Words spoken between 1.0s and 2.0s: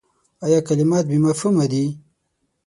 بې مفهومه دي؟